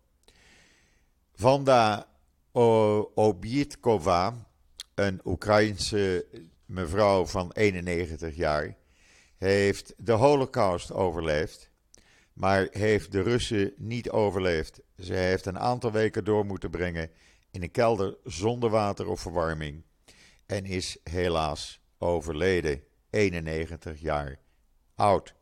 Vanda 1.34 2.08
Obietkova, 3.16 4.48
een 4.96 5.22
Oekraïense 5.26 6.26
mevrouw 6.66 7.26
van 7.26 7.52
91 7.52 8.36
jaar, 8.36 8.78
heeft 9.38 9.94
de 9.98 10.12
Holocaust 10.12 10.92
overleefd, 10.92 11.70
maar 12.34 12.68
heeft 12.72 13.12
de 13.12 13.22
Russen 13.22 13.74
niet 13.78 14.10
overleefd. 14.10 14.82
Ze 14.98 15.14
heeft 15.14 15.46
een 15.46 15.60
aantal 15.60 15.92
weken 15.92 16.24
door 16.24 16.46
moeten 16.46 16.70
brengen 16.70 17.12
in 17.52 17.64
een 17.64 17.72
kelder 17.72 18.18
zonder 18.24 18.70
water 18.70 19.08
of 19.08 19.20
verwarming 19.20 19.84
en 20.46 20.66
is 20.66 20.98
helaas 21.04 21.82
overleden. 21.98 22.88
91 23.10 24.00
jaar 24.00 24.40
oud. 24.96 25.36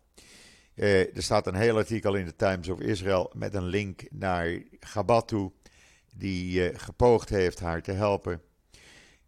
Uh, 0.76 1.16
er 1.16 1.24
staat 1.24 1.48
een 1.48 1.56
heel 1.56 1.78
artikel 1.78 2.16
in 2.16 2.26
de 2.26 2.36
Times 2.36 2.70
of 2.70 2.80
Israel 2.80 3.32
met 3.36 3.54
een 3.54 3.66
link 3.66 4.04
naar 4.12 4.64
Gabatu, 4.80 5.50
die 6.16 6.72
uh, 6.72 6.80
gepoogd 6.80 7.30
heeft 7.30 7.60
haar 7.60 7.82
te 7.82 7.92
helpen. 7.92 8.42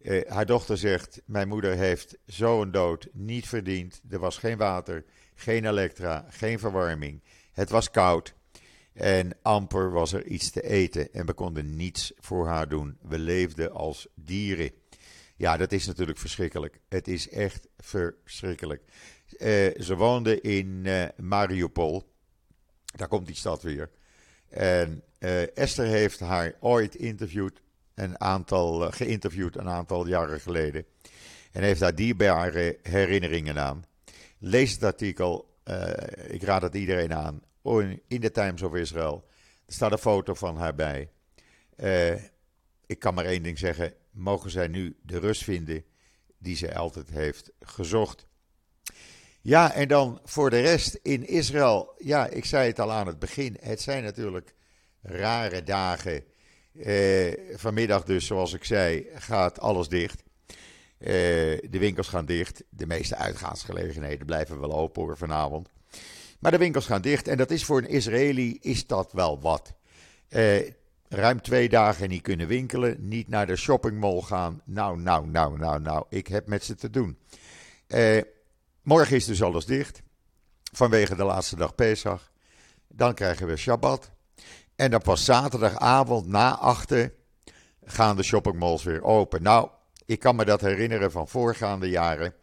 Uh, 0.02 0.30
haar 0.30 0.46
dochter 0.46 0.78
zegt: 0.78 1.22
Mijn 1.24 1.48
moeder 1.48 1.76
heeft 1.76 2.18
zo'n 2.26 2.70
dood 2.70 3.08
niet 3.12 3.48
verdiend. 3.48 4.00
Er 4.10 4.18
was 4.18 4.38
geen 4.38 4.58
water, 4.58 5.04
geen 5.34 5.64
elektra, 5.64 6.26
geen 6.28 6.58
verwarming. 6.58 7.22
Het 7.52 7.70
was 7.70 7.90
koud. 7.90 8.34
En 8.92 9.38
amper 9.42 9.90
was 9.90 10.12
er 10.12 10.26
iets 10.26 10.50
te 10.50 10.62
eten. 10.62 11.12
En 11.12 11.26
we 11.26 11.32
konden 11.32 11.76
niets 11.76 12.12
voor 12.18 12.46
haar 12.46 12.68
doen. 12.68 12.98
We 13.02 13.18
leefden 13.18 13.72
als 13.72 14.08
dieren. 14.14 14.70
Ja, 15.40 15.56
dat 15.56 15.72
is 15.72 15.86
natuurlijk 15.86 16.18
verschrikkelijk. 16.18 16.80
Het 16.88 17.08
is 17.08 17.28
echt 17.28 17.68
verschrikkelijk. 17.78 18.82
Uh, 19.38 19.80
ze 19.80 19.94
woonde 19.96 20.40
in 20.40 20.82
uh, 20.84 21.04
Mariupol. 21.16 22.12
Daar 22.84 23.08
komt 23.08 23.26
die 23.26 23.36
stad 23.36 23.62
weer. 23.62 23.90
En 24.48 25.02
uh, 25.18 25.56
Esther 25.56 25.86
heeft 25.86 26.20
haar 26.20 26.54
ooit 26.58 26.94
interviewd, 26.94 27.62
een 27.94 28.20
aantal, 28.20 28.90
geïnterviewd 28.90 29.56
een 29.56 29.68
aantal 29.68 30.06
jaren 30.06 30.40
geleden. 30.40 30.84
En 31.52 31.62
heeft 31.62 31.80
daar 31.80 31.94
dierbare 31.94 32.78
herinneringen 32.82 33.58
aan. 33.58 33.84
Lees 34.38 34.72
het 34.72 34.84
artikel, 34.84 35.56
ik 36.26 36.42
raad 36.42 36.62
het 36.62 36.74
iedereen 36.74 37.14
aan, 37.14 37.42
in 38.08 38.20
de 38.20 38.30
Times 38.30 38.62
of 38.62 38.74
Israel. 38.74 39.24
Er 39.66 39.72
staat 39.72 39.92
een 39.92 39.98
foto 39.98 40.34
van 40.34 40.56
haar 40.56 40.74
bij. 40.74 41.10
ik 42.86 42.98
kan 42.98 43.14
maar 43.14 43.24
één 43.24 43.42
ding 43.42 43.58
zeggen, 43.58 43.94
mogen 44.10 44.50
zij 44.50 44.68
nu 44.68 44.96
de 45.02 45.18
rust 45.18 45.44
vinden 45.44 45.84
die 46.38 46.56
zij 46.56 46.74
altijd 46.74 47.10
heeft 47.10 47.50
gezocht. 47.60 48.26
Ja, 49.40 49.72
en 49.72 49.88
dan 49.88 50.20
voor 50.24 50.50
de 50.50 50.60
rest 50.60 50.98
in 51.02 51.26
Israël. 51.26 51.94
Ja, 51.98 52.26
ik 52.26 52.44
zei 52.44 52.68
het 52.68 52.80
al 52.80 52.92
aan 52.92 53.06
het 53.06 53.18
begin. 53.18 53.56
Het 53.60 53.80
zijn 53.80 54.02
natuurlijk 54.02 54.54
rare 55.02 55.62
dagen. 55.62 56.24
Eh, 56.78 57.32
vanmiddag 57.56 58.04
dus, 58.04 58.26
zoals 58.26 58.52
ik 58.52 58.64
zei, 58.64 59.06
gaat 59.14 59.60
alles 59.60 59.88
dicht. 59.88 60.22
Eh, 60.98 61.08
de 61.70 61.78
winkels 61.78 62.08
gaan 62.08 62.26
dicht. 62.26 62.62
De 62.68 62.86
meeste 62.86 63.16
uitgaansgelegenheden 63.16 64.26
blijven 64.26 64.60
wel 64.60 64.72
open 64.72 65.02
hoor, 65.02 65.16
vanavond. 65.16 65.68
Maar 66.38 66.50
de 66.50 66.58
winkels 66.58 66.86
gaan 66.86 67.02
dicht. 67.02 67.28
En 67.28 67.36
dat 67.36 67.50
is 67.50 67.64
voor 67.64 67.78
een 67.78 67.88
Israëli 67.88 68.58
is 68.60 68.86
dat 68.86 69.12
wel 69.12 69.40
wat. 69.40 69.74
Eh, 70.28 70.70
ruim 71.10 71.40
twee 71.40 71.68
dagen 71.68 72.08
niet 72.08 72.22
kunnen 72.22 72.46
winkelen, 72.46 73.08
niet 73.08 73.28
naar 73.28 73.46
de 73.46 73.56
shoppingmall 73.56 74.20
gaan. 74.20 74.60
Nou, 74.64 75.00
nou, 75.00 75.26
nou, 75.26 75.58
nou, 75.58 75.80
nou, 75.80 76.04
ik 76.08 76.26
heb 76.26 76.46
met 76.46 76.64
ze 76.64 76.74
te 76.74 76.90
doen. 76.90 77.18
Eh, 77.86 78.22
morgen 78.82 79.16
is 79.16 79.24
dus 79.24 79.42
alles 79.42 79.66
dicht, 79.66 80.02
vanwege 80.72 81.16
de 81.16 81.24
laatste 81.24 81.56
dag 81.56 81.74
Pesach. 81.74 82.30
Dan 82.88 83.14
krijgen 83.14 83.46
we 83.46 83.56
Shabbat. 83.56 84.10
En 84.76 84.90
dan 84.90 85.00
pas 85.02 85.24
zaterdagavond 85.24 86.26
na 86.26 86.56
achten 86.56 87.12
gaan 87.84 88.16
de 88.16 88.22
shoppingmalls 88.22 88.82
weer 88.82 89.02
open. 89.02 89.42
Nou, 89.42 89.68
ik 90.06 90.18
kan 90.18 90.36
me 90.36 90.44
dat 90.44 90.60
herinneren 90.60 91.10
van 91.10 91.28
voorgaande 91.28 91.88
jaren. 91.88 92.34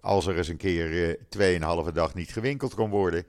Als 0.00 0.26
er 0.26 0.36
eens 0.36 0.48
een 0.48 0.56
keer 0.56 0.90
uh, 0.90 1.14
tweeënhalve 1.28 1.92
dag 1.92 2.14
niet 2.14 2.32
gewinkeld 2.32 2.74
kon 2.74 2.90
worden 2.90 3.26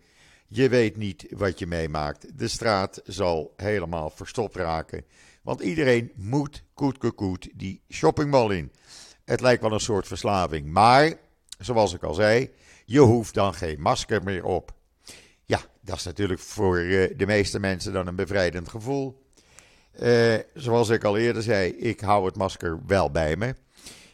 je 0.52 0.70
weet 0.70 0.98
niet 0.98 1.26
wat 1.30 1.60
je 1.60 1.68
meemaakt. 1.68 2.38
De 2.40 2.48
straat 2.48 3.02
zal 3.06 3.54
helemaal 3.56 4.10
verstopt 4.10 4.56
raken. 4.56 5.06
Want 5.42 5.62
iedereen 5.62 6.12
moet 6.16 6.64
koet 6.74 6.98
koet 7.16 7.50
die 7.54 7.82
shoppingmall 7.90 8.56
in. 8.56 8.72
Het 9.26 9.42
lijkt 9.42 9.62
wel 9.62 9.72
een 9.72 9.80
soort 9.80 10.08
verslaving. 10.08 10.66
Maar, 10.66 11.14
zoals 11.60 11.94
ik 11.94 12.04
al 12.04 12.14
zei, 12.14 12.50
je 12.86 13.00
hoeft 13.00 13.34
dan 13.34 13.54
geen 13.54 13.82
masker 13.82 14.24
meer 14.24 14.44
op. 14.44 14.74
Ja, 15.46 15.62
dat 15.82 15.98
is 15.98 16.04
natuurlijk 16.04 16.40
voor 16.40 16.78
eh, 16.78 17.18
de 17.18 17.26
meeste 17.26 17.60
mensen 17.60 17.94
dan 17.94 18.08
een 18.08 18.16
bevrijdend 18.16 18.70
gevoel. 18.70 19.28
Uh, 20.02 20.36
zoals 20.54 20.90
ik 20.90 21.04
al 21.04 21.18
eerder 21.18 21.44
zei, 21.44 21.72
ik 21.72 22.00
hou 22.00 22.26
het 22.26 22.36
masker 22.36 22.80
wel 22.88 23.12
bij 23.12 23.36
me. 23.36 23.56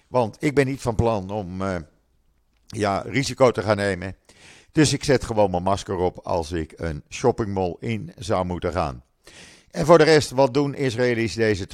Want 0.08 0.38
ik 0.40 0.56
ben 0.56 0.66
niet 0.66 0.82
van 0.82 0.96
plan 0.96 1.30
om 1.30 1.62
uh, 1.62 1.76
ja, 2.68 3.04
risico 3.06 3.52
te 3.52 3.62
gaan 3.62 3.78
nemen. 3.78 4.16
Dus 4.76 4.94
ik 4.94 5.04
zet 5.04 5.24
gewoon 5.24 5.52
mijn 5.52 5.64
masker 5.64 5.96
op 5.96 6.20
als 6.24 6.52
ik 6.52 6.74
een 6.76 7.04
shoppingmall 7.10 7.76
in 7.80 8.12
zou 8.18 8.46
moeten 8.46 8.72
gaan. 8.72 9.04
En 9.72 9.86
voor 9.86 9.98
de 9.98 10.04
rest, 10.04 10.32
wat 10.32 10.54
doen 10.54 10.76
Israëli's 10.76 11.34
deze 11.34 11.68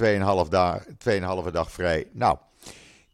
2,5 0.45 0.49
dag, 0.49 0.85
2,5 1.45 1.51
dag 1.51 1.71
vrij? 1.71 2.07
Nou, 2.11 2.37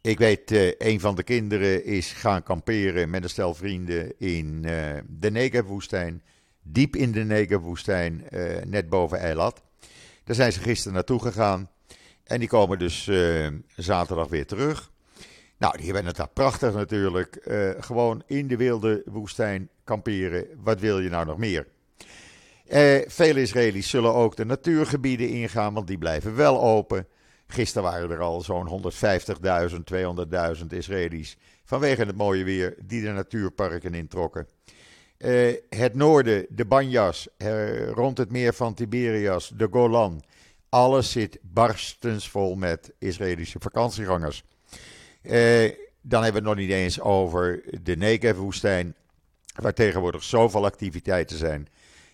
ik 0.02 0.18
weet, 0.18 0.52
uh, 0.52 0.72
een 0.78 1.00
van 1.00 1.16
de 1.16 1.24
kinderen 1.24 1.86
is 1.86 2.12
gaan 2.12 2.44
kamperen 2.44 3.10
met 3.10 3.24
een 3.24 3.30
stel 3.30 3.54
vrienden 3.54 4.20
in 4.20 4.64
uh, 4.66 4.72
de 5.08 5.32
Negev-woestijn. 5.32 6.24
Diep 6.62 6.96
in 6.96 7.12
de 7.12 7.24
Negev-woestijn, 7.24 8.24
uh, 8.32 8.64
net 8.66 8.90
boven 8.90 9.20
Eilat. 9.20 9.62
Daar 10.24 10.36
zijn 10.36 10.52
ze 10.52 10.60
gisteren 10.60 10.94
naartoe 10.94 11.22
gegaan. 11.22 11.70
En 12.24 12.40
die 12.40 12.50
komen 12.50 12.80
dus 12.80 13.10
zaterdag 13.76 14.28
weer 14.28 14.46
terug. 14.46 14.92
Nou, 15.58 15.78
die 15.78 15.86
hebben 15.86 16.06
het 16.06 16.16
daar 16.16 16.30
prachtig 16.30 16.74
natuurlijk. 16.74 17.40
Uh, 17.46 17.70
gewoon 17.80 18.24
in 18.26 18.48
de 18.48 18.58
wilde 18.58 19.02
woestijn 19.06 19.70
kamperen. 19.84 20.48
Wat 20.64 20.80
wil 20.80 21.00
je 21.00 21.10
nou 21.10 21.26
nog 21.26 21.38
meer? 21.38 21.68
Uh, 22.68 22.98
vele 23.08 23.42
Israëli's 23.42 23.90
zullen 23.90 24.14
ook 24.14 24.36
de 24.36 24.46
natuurgebieden 24.46 25.30
ingaan, 25.30 25.74
want 25.74 25.88
die 25.88 25.98
blijven 25.98 26.36
wel 26.36 26.62
open. 26.62 27.08
Gisteren 27.48 27.92
waren 27.92 28.12
er 28.12 28.20
al 28.20 28.42
zo'n 28.42 28.92
150.000, 29.70 30.60
200.000 30.60 30.66
Israëli's 30.70 31.38
vanwege 31.64 32.04
het 32.04 32.18
mooie 32.18 32.44
weer 32.44 32.78
die 32.86 33.02
de 33.02 33.12
natuurparken 33.12 33.94
introkken. 33.94 34.48
Uh, 35.18 35.56
het 35.70 35.96
noorden, 35.96 36.46
de 36.50 36.66
Banjas, 36.66 37.28
rond 37.94 38.18
het 38.18 38.32
meer 38.32 38.54
van 38.54 38.74
Tiberias, 38.74 39.52
de 39.56 39.68
Golan. 39.72 40.24
Alles 40.70 41.12
zit 41.12 41.40
barstensvol 41.42 42.56
met 42.56 42.94
Israëlische 43.00 43.60
vakantiegangers. 43.60 44.44
Eh, 45.28 45.72
dan 46.02 46.24
hebben 46.24 46.44
we 46.44 46.50
het 46.50 46.58
nog 46.58 46.66
niet 46.66 46.76
eens 46.76 47.00
over 47.00 47.64
de 47.82 47.98
Negev-woestijn, 47.98 48.96
waar 49.56 49.74
tegenwoordig 49.74 50.24
zoveel 50.24 50.66
activiteiten 50.66 51.38
zijn 51.38 51.68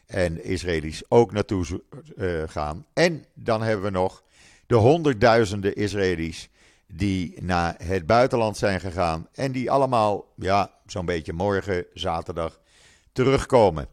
en 0.06 0.44
Israëli's 0.44 1.04
ook 1.08 1.32
naartoe 1.32 1.82
uh, 2.18 2.44
gaan. 2.48 2.86
En 2.94 3.26
dan 3.34 3.62
hebben 3.62 3.86
we 3.86 3.92
nog 3.92 4.24
de 4.66 4.76
honderdduizenden 4.76 5.76
Israëli's 5.76 6.50
die 6.88 7.44
naar 7.44 7.76
het 7.84 8.06
buitenland 8.06 8.58
zijn 8.58 8.80
gegaan 8.80 9.28
en 9.34 9.52
die 9.52 9.72
allemaal, 9.72 10.34
ja, 10.36 10.72
zo'n 10.86 11.06
beetje 11.06 11.34
morgen, 11.34 11.86
zaterdag, 11.94 12.60
terugkomen. 13.12 13.88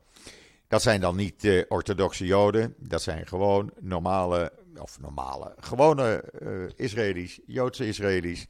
Dat 0.69 0.83
zijn 0.83 1.01
dan 1.01 1.17
niet 1.17 1.45
uh, 1.45 1.63
orthodoxe 1.69 2.27
Joden, 2.27 2.75
dat 2.79 3.03
zijn 3.03 3.27
gewoon 3.27 3.73
normale, 3.81 4.53
of 4.79 5.01
normale, 5.01 5.55
gewone 5.59 6.25
uh, 6.43 6.69
Israëli's, 6.77 7.41
Joodse 7.47 7.87
Israëli's, 7.87 8.47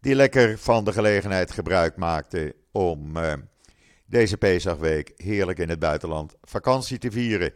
die 0.00 0.14
lekker 0.14 0.58
van 0.58 0.84
de 0.84 0.92
gelegenheid 0.92 1.50
gebruik 1.50 1.96
maakte 1.96 2.54
om 2.72 3.16
uh, 3.16 3.32
deze 4.06 4.36
Pesachweek 4.36 5.12
heerlijk 5.16 5.58
in 5.58 5.68
het 5.68 5.78
buitenland 5.78 6.34
vakantie 6.42 6.98
te 6.98 7.10
vieren. 7.10 7.52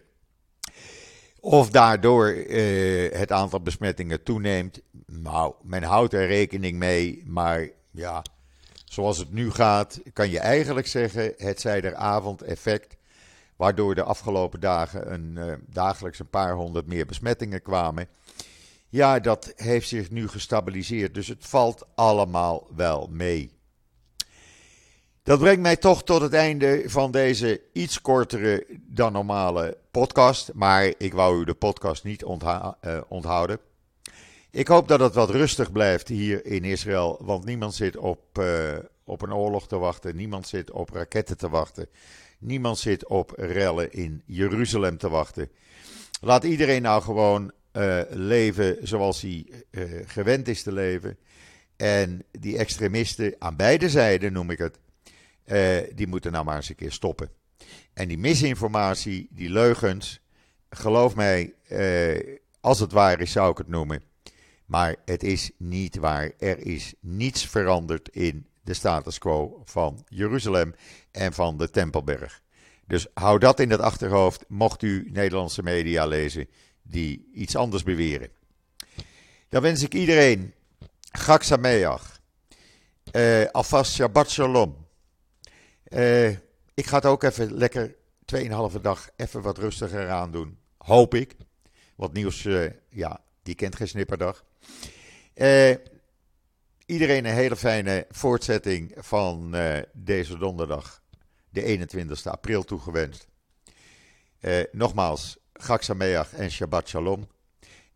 Of 1.40 1.70
daardoor 1.70 2.34
uh, 2.34 3.12
het 3.12 3.32
aantal 3.32 3.60
besmettingen 3.60 4.22
toeneemt, 4.22 4.80
nou, 5.06 5.54
men 5.62 5.82
houdt 5.82 6.12
er 6.12 6.26
rekening 6.26 6.78
mee, 6.78 7.22
maar 7.26 7.68
ja, 7.90 8.22
zoals 8.84 9.18
het 9.18 9.32
nu 9.32 9.50
gaat, 9.50 10.00
kan 10.12 10.30
je 10.30 10.38
eigenlijk 10.38 10.86
zeggen, 10.86 11.34
het 11.36 11.60
zij 11.60 11.82
er 11.82 11.94
avondeffect, 11.94 12.96
waardoor 13.56 13.94
de 13.94 14.02
afgelopen 14.02 14.60
dagen 14.60 15.12
een, 15.12 15.34
uh, 15.36 15.52
dagelijks 15.66 16.18
een 16.18 16.28
paar 16.28 16.54
honderd 16.54 16.86
meer 16.86 17.06
besmettingen 17.06 17.62
kwamen. 17.62 18.08
Ja, 18.94 19.18
dat 19.20 19.52
heeft 19.56 19.88
zich 19.88 20.10
nu 20.10 20.28
gestabiliseerd. 20.28 21.14
Dus 21.14 21.28
het 21.28 21.46
valt 21.46 21.86
allemaal 21.94 22.66
wel 22.76 23.08
mee. 23.10 23.52
Dat 25.22 25.38
brengt 25.38 25.60
mij 25.60 25.76
toch 25.76 26.04
tot 26.04 26.20
het 26.20 26.32
einde 26.32 26.82
van 26.86 27.10
deze 27.10 27.60
iets 27.72 28.00
kortere 28.00 28.66
dan 28.80 29.12
normale 29.12 29.78
podcast. 29.90 30.52
Maar 30.52 30.94
ik 30.98 31.12
wou 31.14 31.40
u 31.40 31.44
de 31.44 31.54
podcast 31.54 32.04
niet 32.04 32.22
uh, 32.22 33.00
onthouden. 33.08 33.58
Ik 34.50 34.68
hoop 34.68 34.88
dat 34.88 35.00
het 35.00 35.14
wat 35.14 35.30
rustig 35.30 35.72
blijft 35.72 36.08
hier 36.08 36.46
in 36.46 36.64
Israël. 36.64 37.18
Want 37.22 37.44
niemand 37.44 37.74
zit 37.74 37.96
op, 37.96 38.38
uh, 38.38 38.78
op 39.04 39.22
een 39.22 39.34
oorlog 39.34 39.68
te 39.68 39.78
wachten. 39.78 40.16
Niemand 40.16 40.48
zit 40.48 40.70
op 40.70 40.90
raketten 40.90 41.36
te 41.36 41.48
wachten. 41.48 41.88
Niemand 42.38 42.78
zit 42.78 43.06
op 43.06 43.32
rellen 43.36 43.92
in 43.92 44.22
Jeruzalem 44.26 44.98
te 44.98 45.08
wachten. 45.08 45.50
Laat 46.20 46.44
iedereen 46.44 46.82
nou 46.82 47.02
gewoon 47.02 47.52
uh, 47.76 48.00
leven 48.10 48.76
zoals 48.82 49.20
hij 49.20 49.46
uh, 49.70 49.84
gewend 50.06 50.48
is 50.48 50.62
te 50.62 50.72
leven. 50.72 51.18
En 51.76 52.24
die 52.30 52.58
extremisten 52.58 53.34
aan 53.38 53.56
beide 53.56 53.88
zijden, 53.88 54.32
noem 54.32 54.50
ik 54.50 54.58
het, 54.58 54.78
uh, 55.46 55.76
die 55.94 56.06
moeten 56.06 56.32
nou 56.32 56.44
maar 56.44 56.56
eens 56.56 56.68
een 56.68 56.74
keer 56.74 56.92
stoppen. 56.92 57.28
En 57.92 58.08
die 58.08 58.18
misinformatie, 58.18 59.28
die 59.30 59.50
leugens, 59.50 60.20
geloof 60.70 61.14
mij, 61.14 61.54
als 62.60 62.80
het 62.80 62.92
waar 62.92 63.20
is, 63.20 63.32
zou 63.32 63.50
ik 63.50 63.58
het 63.58 63.68
noemen. 63.68 64.02
Maar 64.66 64.96
het 65.04 65.22
is 65.22 65.50
niet 65.56 65.96
waar. 65.96 66.32
Er 66.38 66.66
is 66.66 66.94
niets 67.00 67.46
veranderd 67.46 68.08
in 68.08 68.46
de 68.62 68.74
status 68.74 69.18
quo 69.18 69.62
van 69.64 70.04
Jeruzalem 70.08 70.74
en 71.10 71.32
van 71.32 71.58
de 71.58 71.70
Tempelberg. 71.70 72.42
Dus 72.86 73.06
hou 73.14 73.38
dat 73.38 73.60
in 73.60 73.70
het 73.70 73.80
achterhoofd, 73.80 74.44
mocht 74.48 74.82
u 74.82 75.10
Nederlandse 75.12 75.62
media 75.62 76.06
lezen 76.06 76.48
die 76.84 77.30
iets 77.32 77.56
anders 77.56 77.82
beweren. 77.82 78.28
Dan 79.48 79.62
wens 79.62 79.82
ik 79.82 79.94
iedereen 79.94 80.54
Chag 81.10 81.44
Sameach, 81.44 82.20
uh, 83.12 83.82
Shabbat 83.82 84.30
Shalom. 84.30 84.86
Uh, 85.88 86.28
ik 86.74 86.86
ga 86.86 86.96
het 86.96 87.04
ook 87.04 87.22
even 87.22 87.52
lekker 87.54 87.96
2,5 88.36 88.80
dag 88.80 89.08
even 89.16 89.42
wat 89.42 89.58
rustiger 89.58 90.10
aan 90.10 90.30
doen. 90.30 90.58
Hoop 90.78 91.14
ik. 91.14 91.36
Want 91.96 92.12
nieuws, 92.12 92.44
uh, 92.44 92.70
ja, 92.88 93.20
die 93.42 93.54
kent 93.54 93.76
geen 93.76 93.88
snipperdag. 93.88 94.44
Iedereen 96.86 97.24
een 97.24 97.34
hele 97.34 97.56
fijne 97.56 98.06
voortzetting 98.10 98.94
van 98.96 99.56
deze 99.92 100.38
donderdag, 100.38 101.02
de 101.50 101.62
21 101.62 102.26
april, 102.26 102.64
toegewenst. 102.64 103.26
Nogmaals, 104.72 105.38
Gak 105.60 105.82
en 106.32 106.50
Shabbat 106.50 106.88
Shalom. 106.88 107.28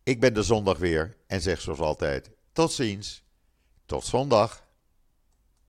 Ik 0.03 0.19
ben 0.19 0.33
de 0.33 0.43
zondag 0.43 0.77
weer 0.77 1.17
en 1.27 1.41
zeg 1.41 1.61
zoals 1.61 1.79
altijd: 1.79 2.31
tot 2.51 2.71
ziens, 2.71 3.23
tot 3.85 4.05
zondag. 4.05 4.67